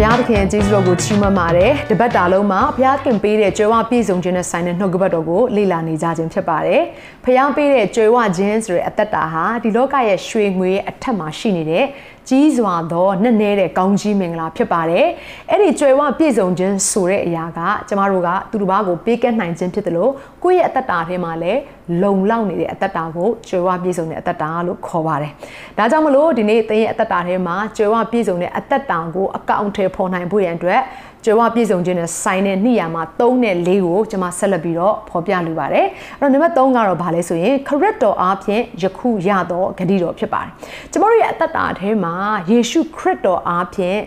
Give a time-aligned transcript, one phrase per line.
[0.00, 6.82] ဘုရားသခင်ကျေးဇူးတော်ကိုချီးမွမ်းပါတယ်တပတ်တာလုံးမှာဘုရားသခင်ပေးတဲ့ကြွယ်ဝပြည့်စုံခြင်းနဲ့ဆိုင်တဲ့နှုတ်ကပတ်တော်ကိုလေ့လာနေကြခြင်းဖြစ်ပါတယ်
[7.24, 11.84] ဘုရားပေးတဲ့ကြွယ်ဝခြင်းဆိုတဲ့အသက်တာဟာဒီလောကရဲ့ရွှေငွေအထက်မှာရှိနေတဲ့
[12.28, 15.06] ကြီးစွာသောနှစ်နဲတဲ့ကောင်းကြီးမင်္ဂလာဖြစ်ပါတယ်။
[15.50, 21.60] အဲ့ဒီကြွယ်ဝပြည့်စုံခြင်းဆိုတဲ့အရာကကျမတို့ကသူတစ်ပါးကိုပေးကမ်းနိုင်ခြင်းဖြစ်တယ်လို့ကိုယ့်ရဲ့အသက်တာထဲမှာလည်း
[22.02, 25.32] လုံလောက်နေတဲ့အသက်တာကိုကြွယ်ဝပြည့်စုံတဲ့အသက်တာလို့ခေါ်ပါတယ်။
[25.78, 30.80] ဒါကြောင့်မလို့ဒီနေ့သင်ရဲ့အသက်တာထဲမှာကြွယ်ဝပြည့်စုံတဲ့အသက်တာကိုအကောင့်ထဲပေါ်နိုင်ဖို့ရန်အတွက်
[31.24, 35.86] ကြွယ်ဝပြည့်စုံခြင်းနဲ့ဆိုင်တဲ့နှိယာမှာ3နဲ့4ကိုကျွန်မဆက်လက်ပြီးတော့ဖော်ပြလိုပါတယ်
[36.20, 40.50] အဲ့တော့နံပါတ်3ကတော့ဘာလဲဆိုရင်ခရစ်တော်အားဖြင့်ယခုရသောဂတိတော်ဖြစ်ပါတယ်
[40.92, 42.14] ကျွန်တော်တို့ရဲ့အသက်တာထဲမှာ
[42.50, 44.00] ယေရှုခရစ်တော်အားဖြင့်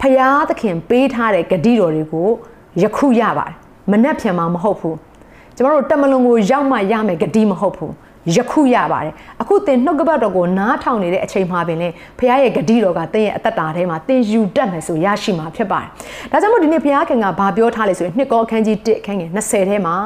[0.00, 2.28] ဖရာသခင်ပေးထားတဲ့ဂတိတော်တွေကို
[2.82, 3.54] ယခုရပါတယ်
[3.90, 4.96] မနှက်ဖြန်မှာမဟုတ်ဘူး
[5.56, 7.92] ကျွန်တော်တို့တမလွန်ကိုရောက်မှရမယ်ဂတိမဟုတ်ဘူး
[8.36, 9.12] ယခုရပါတယ်
[9.42, 15.88] အခုသင်နှုတ်ကပတ်တော်ကိုနားထောင်နေတဲ့အချိန်မှာပင်လေဖခင်ရဲ့ဂတိတော်ကသင်ရဲ့အသက်တာထဲမှာသင်ယူတတ်မယ်ဆိုရရှိမှာဖြစ်ပါတယ်
[16.32, 19.96] ဒါကြောင့်မို့ဒီနေ့ဖခင်ကဘာပြောထားလဲဆိုရင်နှစ်ကောအခန်းကြီး1အခန်းငယ်20ထဲမှာ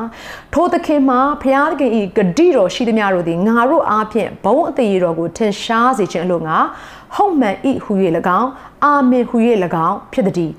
[0.54, 6.56] ထိုသခင်မှာဖခင်သခင်ဤဂတိတော်ရှိသမျှတို့သည်ငါတို့အားဖြင့်ဘုံအသေးတော်ကိုထင်ရှားစေခြင်းအလို့ငါ
[7.14, 7.92] ဟုတ်မှန်ဤဟူ၍၎
[8.40, 8.50] င်း
[8.84, 9.36] အာမင်ဟူ၍၎
[9.88, 10.52] င်းဖြစ်သည်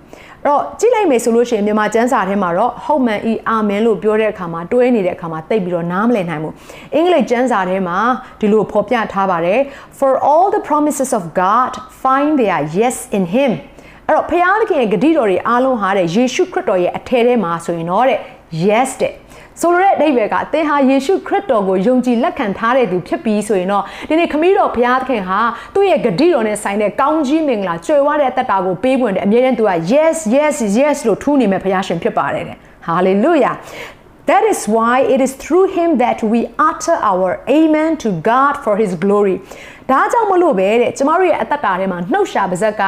[0.45, 6.53] တော့ကြည့်လိုက်မယ်ဆိုလို့ရှိရင်မြန်မာကျမ်းစာထဲမှာတော့ဟုတ်မှန်ဤအာမင်လို့ပြောတဲ့အခါမှာတွဲနေတဲ့အခါမှာတိတ်ပြီးတော့နားမလည်နိုင်ဘူး
[6.95, 7.97] အင်္ဂလိပ်ကျမ်းစာထဲမှာ
[8.39, 9.59] ဒီလိုဖော်ပြထားပါတယ်
[9.99, 11.71] for all the promises of God
[12.03, 13.51] find their yes in him
[14.07, 18.19] အဲ့တော့ဖခင်သခင်ရဲ့ဂတိတော်တွေအားလုံးဟာတဲ့ယေရှုခရစ်တော်ရဲ့အထည်ထဲမှာဆိုရင်တော့တဲ့
[18.65, 19.13] yes တဲ့
[19.61, 25.39] ဆိုလိုတဲ့အဓိပ္ပာယ်ကအသင်ဟာယေရှုခရစ်တော်ကိုယုံကြည်လက်ခံထားတဲ့သူဖြစ်ပြီးဆိုရင်တော့ဒီနေ့ခမည်းတော်ဘုရားသခင်ဟာ
[25.73, 33.55] သူ့ရဲ့ဂတိတော်နဲ့ဆိုင်တဲ့ကောင်းကြီးမင်္ဂလာကြွယ်ဝတဲ့အသက်တာကိုပေးပွင့်တယ်အမြဲတမ်းသူက yes yes yes လို့ထူးနေမဲ့ဘုရားရှင်ဖြစ်ပါတယ်တဲ့ hallelujah
[34.31, 38.73] That is why it is through him that we utter our amen to God for
[38.81, 39.37] his glory.
[39.91, 42.83] ဒါကြောင့်မလို့ပဲတဲ့ကျမတို့ရဲ့အသက်တာထဲမှာနှုတ်ရှာပါဇက်က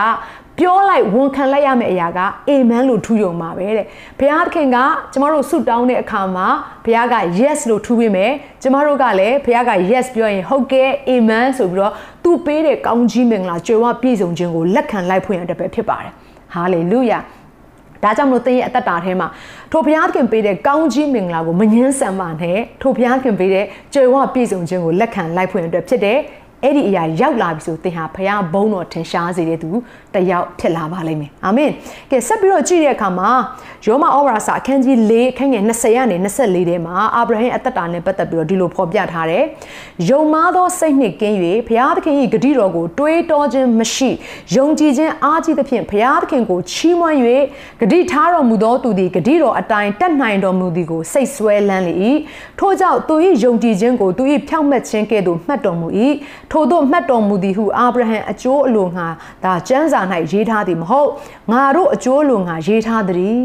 [0.59, 3.85] ပြောလိုက်ဝန်ခံလိုက်ရမယ့်အရာကအာမင်လို့ထူယုံပါပဲတဲ့
[4.19, 4.77] ဘုရားသခင်က
[5.13, 6.47] ကျမတို့ဆုတောင်းတဲ့အခါမှာ
[6.85, 11.93] ဘုရားက yes လို့ထူပေးမယ်ကျမတို့ကလည်းဘုရားက yes ပြောရင်ဟုတ်ကဲ့အာမင်ဆိုပြီးတော့
[12.23, 16.13] သူပေးတဲ့ကောင်းကြီးမင်္ဂလာကြွယ်ဝပြည့်စုံခြင်းကိုလက်ခံလိုက်ဖို့ရတဲ့ပဲဖြစ်ပါတယ်
[16.53, 17.19] ဟာလေလုယာ
[18.03, 19.27] ဒါကြောင့်မလို့သင်ရဲ့အသက်တာထဲမှာ
[19.72, 26.17] ထိုဘုရားသခင်ပေးတဲ့ကောင်းကြီးမင်္ဂလာကိုမငင်းဆန်ပါနဲ့ထိုဘုရားသခင်ပေးတဲ့ကြွယ်ဝပြည့်စုံခြင်းကိုလက်ခံလိုက်ဖို့ရတဲ့ဖြစ်တဲ့
[26.65, 29.69] အဲ့ဒီအရာရောက်လာပြီဆိုသင်ဟာဖခင်ဘုန်းတော်ထင်ရှားစေတဲ့သူ
[30.13, 31.71] တယောက်ဖြစ်လာပါလိမ့်မယ်အာမင်
[32.11, 33.29] ကဲဆက်ပြီးတော့ကြည့်တဲ့အခါမှာ
[33.85, 39.43] ယောမဩဝါစာအခန်းကြီး၄အခန်းငယ်20ကနေ24ထဲမှာအာဗြဟံအသက်တာနဲ့ပတ်သက်ပြီးတော့ဒီလိုဖော်ပြထားတယ်
[40.09, 41.37] ယုံမားသောစိတ်နှင့်ကင်း၍
[41.67, 44.09] ဘုရားသခင်၏ဂတိတော်ကိုတွေးတောခြင်းမရှိ
[44.55, 47.17] ယုံကြည်ခြင်းအားကြီးသဖြင့်ဘုရားသခင်ကိုချီးမွမ်း၍
[47.81, 51.93] ဂတိထားတော်မူသောသူသည်ဂတိတော်အတိုင်းတတ်နိုင်တော်မူသည်ကိုစိတ်ဆွဲလန်းလေ၏
[52.59, 55.87] ထို့ကြောင့်သူ၏ယုံကြည်ခြင်းကိုသူ၏ဖြောင့်မတ်ခြင်းကဲ့သို့မှတ်တော်မူ၏
[56.57, 59.07] ထို့သောမှတ်တော်မူသည်ဟုအာဗြဟံအကျိုးအလိုငါ
[59.43, 60.01] ဒါကျမ်းစာ၌
[60.31, 61.09] ရေးထားသည်မဟုတ်
[61.51, 63.38] ငါတို့အကျိုးအလိုငါရေးထားသည်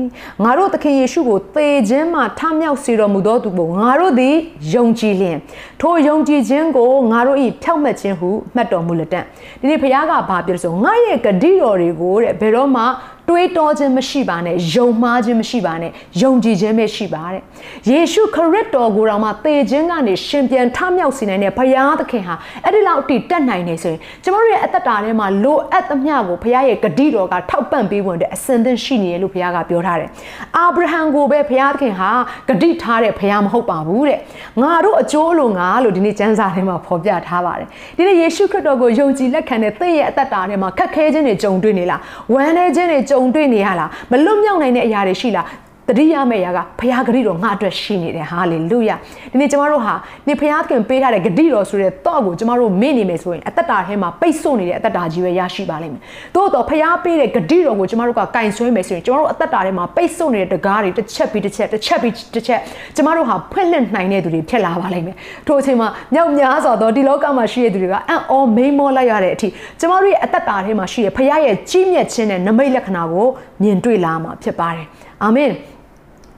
[0.44, 4.34] ငါတို့သခင်ယေရှုကိုသေခြင်းမှထမြောက်စေတော်မူသောသူကိုငါတို့သည်
[4.75, 5.37] ယုံကြည်လျင်
[5.81, 9.21] ထိုယုံကြည်ခြင်းကိုငါတို့၏ဖြောင့်မတ်ခြင်းဟုမှတ်တော်မူလက်တံ
[9.60, 12.82] ဒီနေ့ဘုရားကဘာပြောလဲဆိုငါရဲ့ဂတိတော်တွေကိုတဲ့ဘယ်တော့မှ
[13.30, 15.91] တွေးတောခြင်းမရှိပါနဲ့ယုံမှားခြင်းမရှိပါနဲ့
[16.22, 17.42] ယုံကြည်ခြင်းပဲရှိပါတဲ့
[17.91, 30.10] ယေရှုခရစ်တော်ကိုယ်တော်မှာသေခြင်းကနေရှင်ပြန်ထမြောက်စေနိုင်တဲ့ဘုရားသခင်ဟာအဲ့ဒီလောက်အထိတက်နိုင်နေဆိုရင်ကျမတို့ရဲ့အသက်တာထဲမှာလိုအပ်သမျှကိုဘုရားရဲ့ဂတိတော်ကထောက်ပံ့ပေးဝင်တဲ့အစဉ်သင့်ရှိနေတယ်လို့ဘုရားကပြောထားတယ်
[30.56, 32.10] အာဗြဟံကိုပဲဘုရားသခင်ဟာ
[32.48, 34.18] ဂတိထားတဲ့ဘုရားမဟုတ်ပါဘူးတဲ့
[34.62, 42.00] ငါတို့အကျိုးလိုငါလို့ဒီနေ့ကျမ်းစာထဲမှာဖော်ပြထားပါတယ်ဒီနေ့ယေရှုခရစ်တော်ကိုယုံကြည်လက်ခံတဲ့သင်ရဲ့အသက်တာထဲမှာခက်ခဲခြင်းတွေကြုံတွေ့နေလား
[42.33, 45.47] ဝမ်းနည်းခြင်းတွေကြုံတွေ့နေရလားမလွတ်မြောက်နိုင်တဲ့အရာတွေရှိလား
[45.88, 48.97] တတိယမဲ့ရာကဖခင်ဂတိတော်ငါအတွက်ရှိနေတယ်ဟာလေလုယာ
[49.32, 49.94] ဒီနေ့ကျမတို့ဟာ
[50.28, 56.03] နေဖခင်ပေးထားတဲ့ဂတိတော်ဆိုတဲ့တော့ကိုကျမတို့မေ့နေမယ်ဆိုရင်အသက်တာထဲမှာပိတ်ဆို့နေတဲ့အသက်တာကြီးပဲရရှိပါလိမ့်မယ်
[56.34, 62.60] သို့တော့ဖခင်ပေးတဲ့ဂတိတော်ကိုကျမတို့ကကင်ဆွဲမယ်ဆိုရင်ကျမတို့အသက်တာထဲမှာပိတ်ဆို့နေတဲ့တကားတွေတစ်ချက်ပြီးတစ်ချက်တစ်ချက်ပြီးတစ်ချက်
[62.97, 65.16] ကျမတို့ဟာဖွင့်လှစ်နိုင်တဲ့သူတွေဖြစ်လာပါလိမ့်မယ်
[65.47, 69.48] ထို့အချိန်မှာမြောက်များစွာသောဒီလောကမှာရှိတဲ့သူတွေကအံ့ဩမိန်မောလိုက်ရတဲ့အထိ
[69.80, 73.26] ကျမတို့ရဲ့အသက်တာထဲမှာရှိတဲ့ဖခင်ရဲ့ကြီးမြတ်ခြင်းနဲ့နမိတ်လက္ခဏာကို
[73.62, 74.86] မြင်တွေ့လာမှာဖြစ်ပါတယ်
[75.23, 75.49] အာမင်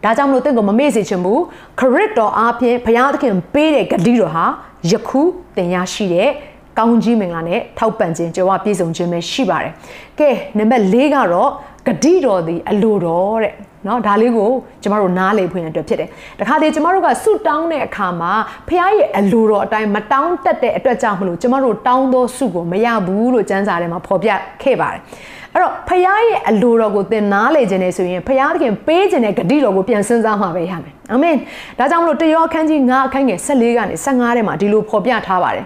[0.03, 1.41] ဒါကြောင့်မလို့တင့်ကိုမမေ့စေချင်ဘူး
[1.79, 4.45] ခရစ်တော်အားဖြင့်ဘုရားသခင်ပေးတဲ့ဂတိတော်ဟာ
[4.91, 5.21] ယခု
[5.57, 6.29] တင်ရရှိတဲ့
[6.77, 9.73] ကောင်းကြီးမင်္ဂလာနဲ့ထောက်ပံ့ခြင်းကြွားပြည့်စုံခြင်းပဲရှိပါတယ်။
[10.19, 11.51] ကဲနံပါတ်၄ကတော့
[11.87, 13.53] ဂတိတော်သည်အလိုတော်တဲ့
[13.85, 14.49] เนาะဒါလေးကို
[14.81, 16.09] ကျမတို့နားလေဖွင့်ရတဲ့ဖြစ်တယ်။
[16.39, 18.31] တခါတည်းကျမတို့ကဆုတောင်းတဲ့အခါမှာ
[18.67, 24.29] ဖခင်ရဲ့အလိုတော်အတိုင်းမတောင်းတတ်တဲ့အတွက်ကြောင့်မလို့ကျမတို့တောင်းသောဆုကိုမရဘူးလို့ကျမ်းစာထဲမှာဖော်ပြ
[24.61, 25.01] ခဲ့ပါတယ်။
[25.54, 31.36] အဲ့တော့ဖခင်ရဲ့အလိုတော်ကိုသင်နားလေခြင်းနဲ့ဆိုရင်ဖခင်သခင်ပေးခြင်းနဲ့ဂတိတော်ကိုပြန်စဉ်းစားမှာပဲရမယ်အာမင်
[31.78, 35.64] ဒါကြောင့်မလို့တယောအခန်းကြီး9အခန်းငယ်14ကနေ15ထဲမှာဒီလိုဖော်ပြထားပါတယ်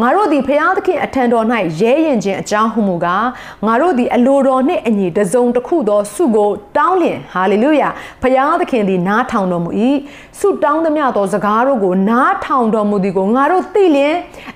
[0.00, 1.44] ငါတို့သည်ဖခင်သခင်အထံတော်၌
[1.80, 3.26] ရဲရင်ခြင်းအကြောင်းဟုမူကား
[3.66, 7.88] ငါတို့သည်အလိုတော်နှင့်အညီတစုံတစ်ခုသောဆုကိုတောင်းလျင်ဟာလေလုယာ
[8.22, 9.70] ဖခင်သခင်သည်နားထောင်တော်မူ၏
[10.40, 14.14] ဆုတောင်းသမျှသောစကားတို့ကိုနားထောင်တော်မူသည်ကိုငါတို့သိလျင်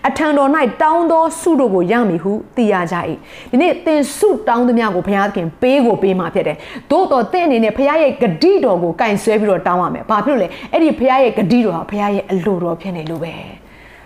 [0.08, 0.50] အထံတော်၌
[0.82, 2.96] တောင်းသောဆုတို့ကိုရမည်ဟုသိရကြ၏
[3.50, 6.56] ဒီနေ့သင်ဆုတောင်းသမျှကိုဘုရားသခင်ပေးကိုပေးမှာဖြစ်တယ်
[6.90, 13.34] သို့တော်သင်အနေနဲ့ဘုရားရဲ့ဂတိတော်ကိုကင်ဆွဲပြီးတော့တောင်းရမယ်ဘာဖြစ်လို့လဲအဲ့ဒီဘုရားရဲ့ဂတိတော်ဟာဘုရားရဲ့အလိုတော်ဖြစ်နေလို့ပဲ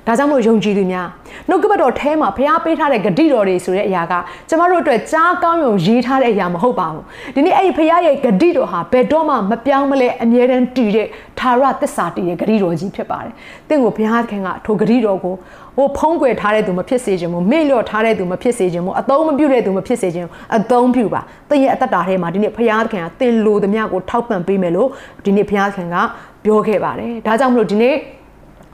[0.07, 1.07] ဒါကြောင့်မို့ယုံကြည်သူများ
[1.51, 4.15] နှုတ်ကပတ်တော်ထဲမှာဖျားပေးထားတဲ့ဂတိတော်တွေဆိုတဲ့အရာက
[4.49, 7.05] ကျမတို့အတွက်ကြားကောင်းယုံရေးထားတဲ့အရာမဟုတ်ပါဘူး
[7.35, 11.07] ဒီနေ့အဲ့ဒီဖျားရဲ့ဂတိတော်ဟာဘယ်တော့မှမပြောင်းမလဲအမြဲတမ်းတည်တဲ့
[11.39, 13.33] သာရသစ္စာတည်တဲ့ဂတိတော်ကြီးဖြစ်ပါတယ်
[13.69, 15.35] တင့်ကိုဘုရားခင်ကထိုဂတိတော်ကို
[15.77, 24.89] ဟိုဖုံးကွယ်ထားတဲ့သူမဖြစ်စေခြင်းမို့မေ့လျော့ထားတဲ့သူမဖြစ်စေခြင်းမို့အသုံးမပြုတဲ့သူမဖြစ်စေခြင်းအသုံးပြုပါသင်ရဲ့အသက်တာထဲမှာဒီနေ့ဘုရားခင်ကသင်လိုသမျှကိုထောက်ပံ့ပေးမယ်လို့
[25.25, 25.97] ဒီနေ့ဘုရားခင်က
[26.45, 27.95] ပြောခဲ့ပါတယ်ဒါကြောင့်မလို့ဒီနေ့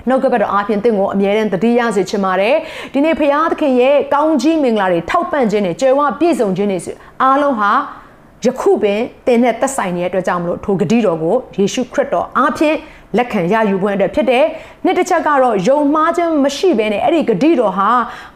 [0.09, 2.57] နှုတ်ကပတ်တော်အားဖြင့်တင့်ကိုအမြဲတမ်းတတိယစေချင်ပါတယ်
[2.93, 6.79] ဒီနေ့ဖရာသခင်ရဲ့ကောင်းကြီးမင်္ဂလာတွေထောက်ပံ့ခြင်းနဲ့ကြွယ်ဝပြည့်စုံခြင်းတွေ
[7.23, 7.71] အားလုံးဟာ
[8.45, 12.77] ယခုပင်တင်နဲ့သက်ဆိုင်နေတဲ့အတွက်ကြောင့်မလို့ထိုဂတိတော်ကိုယေရှုခရစ်တော်အားဖြင့်
[13.19, 14.45] လက်ခံရယူခွင့်အတွက်ဖြစ်တယ်။
[14.85, 17.91] နှစ်တစ်ချက်ကတော့ယုံမှားခြင်းမရှိဘဲနဲ့အဲ့ဒီဂတိတော်ဟာ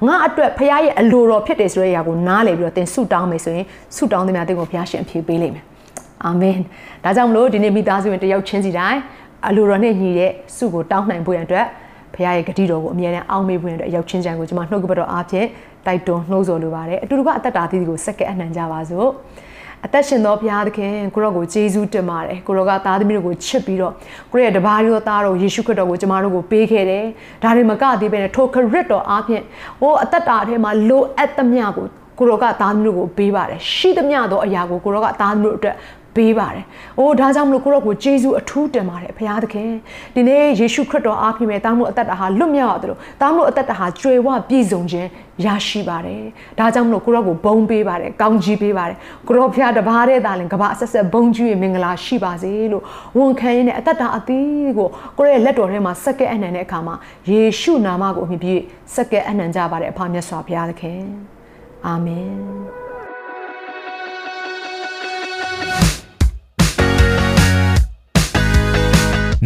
[0.06, 3.66] ငါအတွက်ဖခင်ရဲ့အလိုတော်ဖြစ်တယ်ဆိုတဲ့အရာကိုနားလည်ပြီးတော့သင်ဆုတောင်းမယ်ဆိုရင်
[3.96, 5.64] ဆုတောင်းသမျှသင်ကိုဖခင်ရှင်ဖြေပေးလိမ့်မယ်။
[6.24, 6.58] အာမင်။
[7.04, 8.98] ဒါကြောင့်မလို့ဒီနေ့မိသားစုဝင်တယောက်ချင်းစီတိုင်း
[9.46, 11.67] အလိုတော်နဲ့ညီတဲ့ဆုကိုတောင်းနိုင်ဖို့ရန်အတွက်
[12.14, 15.46] ဖခင်ရဲ့ဂတိတော်ကိုအမြဲတမ်းအောက်မေ့ဖို့ရန်အတွက်ရောက်ချင်းချံကိုကျွန်မနှုတ်ကပတ်တော်အားဖြင့်
[15.87, 19.08] တိုက်တွန်းနှိုးဆော်လိုပါတယ်အတူတူကအသက်တာသီးကိုစက္ကဲအနှံကြပါစို့
[19.85, 23.93] အသက်ရှင်သောဘုရားသခင်ကိုရောကိုယေရှုတင်ပါတယ်ကိုရောကသားသမီးတို့ကိုချစ်ပြီးတော့
[24.32, 27.05] ကိုရဲ့တပါးရောသားတော်ယေရှုခရစ်တော်ကိုကျမတို့ကိုပေးခဲ့တယ်
[27.43, 29.43] ဒါတွေမကသေးပဲနဲ့ထိုခရစ်တော်အားဖြင့်
[29.81, 31.87] ဟိုအသက်တာထဲမှာလိုအပ်သမျှကို
[32.19, 35.76] ကိုရောကသားသမီးတို့ကိုပေးပါတယ်ရှိသမျှသောအရာကိုကိုရောကသားသမီးတို့အတွက်
[36.16, 36.64] ပေးပါတယ်။
[36.99, 39.70] အိုးဒါကြောင့်မလို့ကိုရောကိုယေရှုအထူးတင်ပါတယ်ဘုရားသခင်။
[40.14, 45.08] ဒီနေ့ယေရှုခရစ်တော်အားဖြင့်ပဲတားမှုအသက်တာဟာလွတ်မြောက်ရတယ်လို့တားမှုအသက်တာဟာကြွယ်ဝပြည့်စုံခြင်း
[45.44, 46.22] ရရှိပါတယ်။
[46.58, 48.96] ဒါကြောင့်မလို့ကိုရောကိုဘုံပေးပါတယ်။ကောင်းကြီးပေးပါတယ်။
[49.26, 52.82] ကိုရောဖျားတပါးတဲ့သားလင်ကဘာဆက်ဆက်ဘုံကြီးရဲ့မင်္ဂလာရှိပါစေလို့
[53.19, 54.88] ဝန်ခံရင်းနဲ့အသက်တာအသီးကို
[55.19, 56.94] ကိုရောရဲ့လက်တော်ထဲမှာစက္ကဲအနှံတဲ့အခါမှာ
[57.31, 58.61] ယေရှုနာမကိုအမြင်ပြီး
[58.94, 61.02] စက္ကဲအနှံကြပါတယ်အဖမြတ်စွာဘုရားသခင်။
[61.87, 62.38] အာမင်။